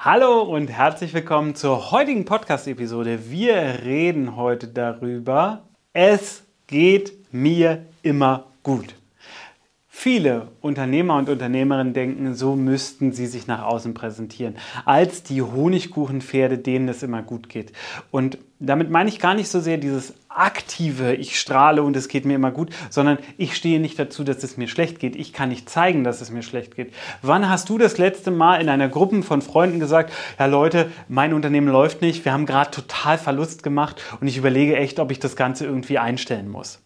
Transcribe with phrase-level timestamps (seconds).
[0.00, 3.30] Hallo und herzlich willkommen zur heutigen Podcast-Episode.
[3.30, 8.94] Wir reden heute darüber, es geht mir immer gut.
[10.00, 14.54] Viele Unternehmer und Unternehmerinnen denken, so müssten sie sich nach außen präsentieren,
[14.84, 17.72] als die Honigkuchenpferde, denen es immer gut geht.
[18.12, 22.26] Und damit meine ich gar nicht so sehr dieses aktive, ich strahle und es geht
[22.26, 25.16] mir immer gut, sondern ich stehe nicht dazu, dass es mir schlecht geht.
[25.16, 26.94] Ich kann nicht zeigen, dass es mir schlecht geht.
[27.20, 31.34] Wann hast du das letzte Mal in einer Gruppe von Freunden gesagt, ja Leute, mein
[31.34, 35.18] Unternehmen läuft nicht, wir haben gerade total Verlust gemacht und ich überlege echt, ob ich
[35.18, 36.78] das Ganze irgendwie einstellen muss?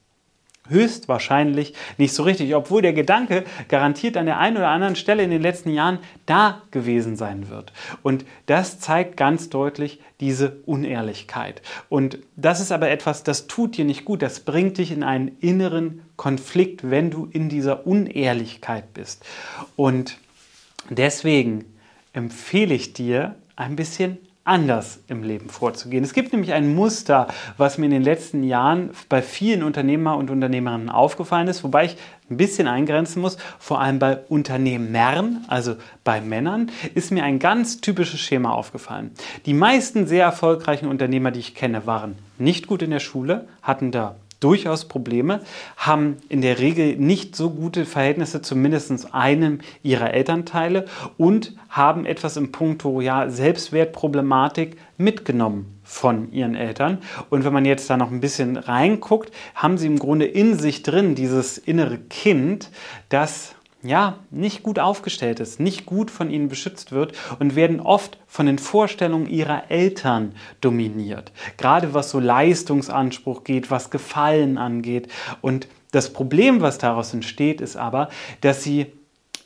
[0.69, 5.31] Höchstwahrscheinlich nicht so richtig, obwohl der Gedanke garantiert an der einen oder anderen Stelle in
[5.31, 7.73] den letzten Jahren da gewesen sein wird.
[8.03, 11.63] Und das zeigt ganz deutlich diese Unehrlichkeit.
[11.89, 15.37] Und das ist aber etwas, das tut dir nicht gut, das bringt dich in einen
[15.41, 19.25] inneren Konflikt, wenn du in dieser Unehrlichkeit bist.
[19.77, 20.19] Und
[20.91, 21.65] deswegen
[22.13, 26.03] empfehle ich dir, ein bisschen anders im Leben vorzugehen.
[26.03, 30.31] Es gibt nämlich ein Muster, was mir in den letzten Jahren bei vielen Unternehmer und
[30.31, 31.97] Unternehmerinnen aufgefallen ist, wobei ich
[32.29, 37.81] ein bisschen eingrenzen muss, vor allem bei Unternehmern, also bei Männern, ist mir ein ganz
[37.81, 39.13] typisches Schema aufgefallen.
[39.47, 43.93] Die meisten sehr erfolgreichen Unternehmer, die ich kenne, waren nicht gut in der Schule, hatten
[43.93, 45.41] da durchaus Probleme,
[45.77, 52.07] haben in der Regel nicht so gute Verhältnisse zu mindestens einem ihrer Elternteile und haben
[52.07, 56.99] etwas im Punkto ja, Selbstwertproblematik mitgenommen von ihren Eltern.
[57.31, 60.83] Und wenn man jetzt da noch ein bisschen reinguckt, haben sie im Grunde in sich
[60.83, 62.71] drin dieses innere Kind,
[63.09, 68.19] das ja, nicht gut aufgestellt ist, nicht gut von ihnen beschützt wird und werden oft
[68.27, 71.33] von den Vorstellungen ihrer Eltern dominiert.
[71.57, 75.09] Gerade was so Leistungsanspruch geht, was Gefallen angeht.
[75.41, 78.09] Und das Problem, was daraus entsteht, ist aber,
[78.41, 78.87] dass sie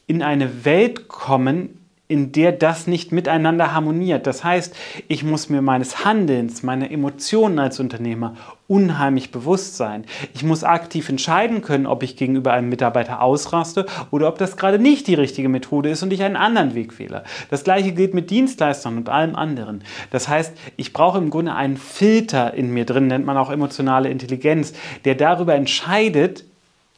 [0.07, 4.27] in eine Welt kommen, in der das nicht miteinander harmoniert.
[4.27, 4.75] Das heißt,
[5.09, 8.37] ich muss mir meines Handelns, meiner Emotionen als Unternehmer
[8.69, 10.05] unheimlich bewusst sein.
[10.35, 14.79] Ich muss aktiv entscheiden können, ob ich gegenüber einem Mitarbeiter ausraste oder ob das gerade
[14.79, 17.25] nicht die richtige Methode ist und ich einen anderen Weg wähle.
[17.51, 19.83] Das gleiche gilt mit Dienstleistern und allem anderen.
[20.11, 24.11] Das heißt, ich brauche im Grunde einen Filter in mir drin, nennt man auch emotionale
[24.11, 24.73] Intelligenz,
[25.05, 26.45] der darüber entscheidet,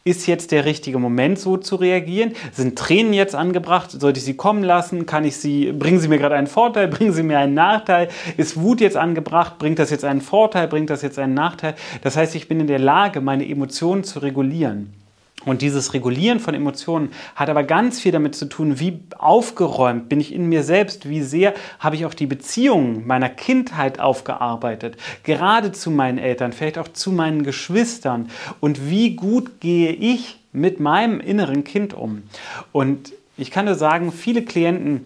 [0.05, 2.33] ist jetzt der richtige Moment, so zu reagieren?
[2.53, 3.91] Sind Tränen jetzt angebracht?
[3.91, 5.07] Sollte ich sie kommen lassen?
[5.07, 6.89] Kann ich sie, bringen sie mir gerade einen Vorteil?
[6.99, 8.09] Bringen sie mir einen Nachteil?
[8.37, 9.59] Ist Wut jetzt angebracht?
[9.59, 10.69] Bringt das jetzt einen Vorteil?
[10.69, 11.75] Bringt das jetzt einen Nachteil?
[12.03, 14.98] Das heißt, ich bin in der Lage, meine Emotionen zu regulieren.
[15.45, 20.21] Und dieses Regulieren von Emotionen hat aber ganz viel damit zu tun, wie aufgeräumt bin
[20.21, 25.71] ich in mir selbst, wie sehr habe ich auch die Beziehungen meiner Kindheit aufgearbeitet, gerade
[25.71, 31.21] zu meinen Eltern, vielleicht auch zu meinen Geschwistern und wie gut gehe ich mit meinem
[31.21, 32.25] inneren Kind um.
[32.73, 35.05] Und ich kann nur sagen, viele Klienten,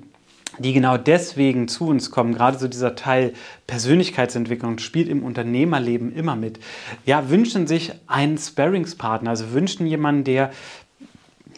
[0.58, 3.32] die genau deswegen zu uns kommen, gerade so dieser Teil
[3.66, 6.58] Persönlichkeitsentwicklung spielt im Unternehmerleben immer mit,
[7.06, 10.50] ja, wünschen sich einen Sparringspartner, also wünschen jemanden, der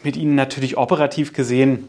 [0.03, 1.87] mit ihnen natürlich operativ gesehen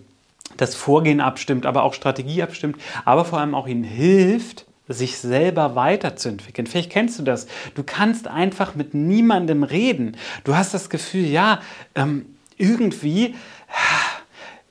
[0.57, 5.75] das Vorgehen abstimmt, aber auch Strategie abstimmt, aber vor allem auch ihnen hilft, sich selber
[5.75, 6.67] weiterzuentwickeln.
[6.67, 7.49] Vielleicht kennst du das.
[7.75, 10.17] Du kannst einfach mit niemandem reden.
[10.45, 11.61] Du hast das Gefühl, ja,
[11.97, 13.35] ähm, irgendwie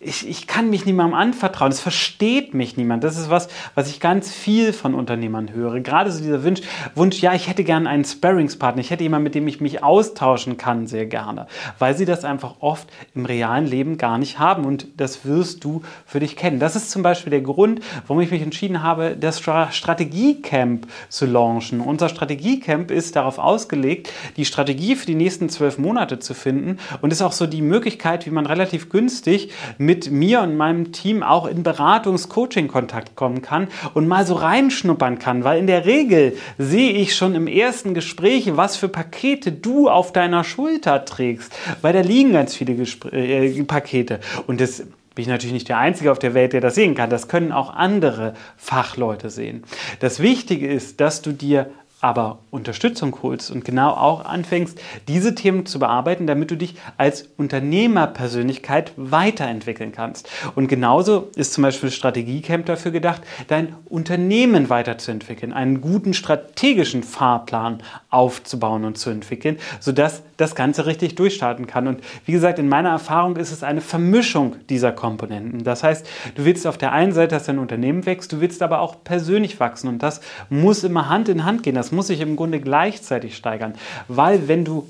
[0.01, 1.71] ich, ich kann mich niemandem anvertrauen.
[1.71, 3.03] Es versteht mich niemand.
[3.05, 5.79] Das ist was, was ich ganz viel von Unternehmern höre.
[5.79, 6.61] Gerade so dieser Wunsch,
[6.95, 8.81] Wunsch, ja, ich hätte gerne einen Sparringspartner.
[8.81, 11.47] Ich hätte jemanden, mit dem ich mich austauschen kann, sehr gerne.
[11.79, 14.65] Weil sie das einfach oft im realen Leben gar nicht haben.
[14.65, 16.59] Und das wirst du für dich kennen.
[16.59, 21.79] Das ist zum Beispiel der Grund, warum ich mich entschieden habe, das Strategiecamp zu launchen.
[21.79, 27.13] Unser Strategiecamp ist darauf ausgelegt, die Strategie für die nächsten zwölf Monate zu finden und
[27.13, 29.51] ist auch so die Möglichkeit, wie man relativ günstig
[29.85, 35.43] mit mir und meinem Team auch in Beratungs-Coaching-Kontakt kommen kann und mal so reinschnuppern kann,
[35.43, 40.11] weil in der Regel sehe ich schon im ersten Gespräch, was für Pakete du auf
[40.11, 44.83] deiner Schulter trägst, weil da liegen ganz viele Gespr äh, Pakete und das
[45.15, 47.09] bin ich natürlich nicht der Einzige auf der Welt, der das sehen kann.
[47.09, 49.63] Das können auch andere Fachleute sehen.
[50.01, 51.69] Das Wichtige ist, dass du dir
[52.01, 57.29] aber Unterstützung holst und genau auch anfängst, diese Themen zu bearbeiten, damit du dich als
[57.37, 60.29] Unternehmerpersönlichkeit weiterentwickeln kannst.
[60.55, 67.81] Und genauso ist zum Beispiel Strategiecamp dafür gedacht, dein Unternehmen weiterzuentwickeln, einen guten strategischen Fahrplan
[68.09, 71.87] aufzubauen und zu entwickeln, sodass das Ganze richtig durchstarten kann.
[71.87, 75.63] Und wie gesagt, in meiner Erfahrung ist es eine Vermischung dieser Komponenten.
[75.63, 76.05] Das heißt,
[76.35, 79.59] du willst auf der einen Seite, dass dein Unternehmen wächst, du willst aber auch persönlich
[79.59, 81.75] wachsen und das muss immer Hand in Hand gehen.
[81.75, 83.73] Das muss sich im Grunde gleichzeitig steigern.
[84.07, 84.89] Weil wenn du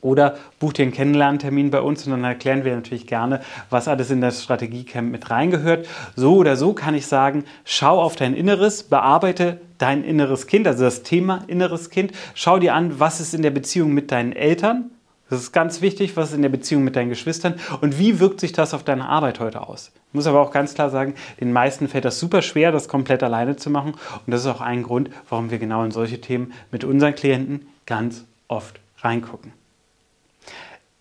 [0.00, 3.40] oder buch dir einen Kennenlerntermin bei uns und dann erklären wir natürlich gerne,
[3.70, 5.88] was alles in das Strategiecamp mit reingehört.
[6.16, 10.84] So oder so kann ich sagen, schau auf dein Inneres, bearbeite dein inneres Kind, also
[10.84, 12.12] das Thema inneres Kind.
[12.34, 14.90] Schau dir an, was ist in der Beziehung mit deinen Eltern.
[15.30, 18.40] Das ist ganz wichtig, was ist in der Beziehung mit deinen Geschwistern und wie wirkt
[18.40, 19.92] sich das auf deine Arbeit heute aus.
[20.08, 23.22] Ich muss aber auch ganz klar sagen, den meisten fällt das super schwer, das komplett
[23.22, 23.92] alleine zu machen.
[23.92, 27.66] Und das ist auch ein Grund, warum wir genau in solche Themen mit unseren Klienten
[27.84, 29.57] ganz oft reingucken.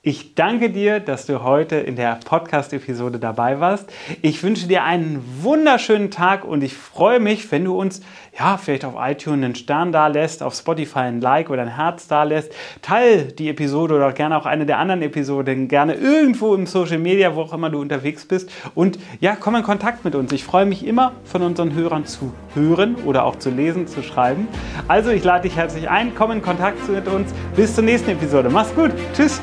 [0.07, 3.91] Ich danke dir, dass du heute in der Podcast-Episode dabei warst.
[4.21, 7.99] Ich wünsche dir einen wunderschönen Tag und ich freue mich, wenn du uns
[8.39, 12.07] ja vielleicht auf iTunes einen Stern da lässt, auf Spotify ein Like oder ein Herz
[12.07, 12.53] da lässt.
[12.81, 17.35] Teil die Episode oder gerne auch eine der anderen Episoden gerne irgendwo im Social Media,
[17.35, 18.49] wo auch immer du unterwegs bist.
[18.75, 20.31] Und ja, komm in Kontakt mit uns.
[20.31, 24.47] Ich freue mich immer von unseren Hörern zu hören oder auch zu lesen, zu schreiben.
[24.87, 27.33] Also ich lade dich herzlich ein, komm in Kontakt mit uns.
[27.57, 28.49] Bis zur nächsten Episode.
[28.49, 28.91] Mach's gut.
[29.13, 29.41] Tschüss.